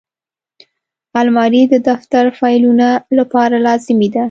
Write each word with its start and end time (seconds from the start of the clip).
الماري 1.21 1.63
د 1.69 1.75
دفتر 1.89 2.25
فایلونو 2.39 2.89
لپاره 3.19 3.55
لازمي 3.67 4.07
ده 4.13 4.19